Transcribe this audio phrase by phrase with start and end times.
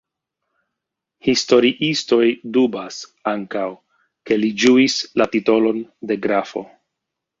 [1.27, 2.23] Historiistoj
[2.57, 2.97] dubas
[3.35, 3.67] ankaŭ
[4.31, 6.65] ke li ĝuis la titolon de grafo.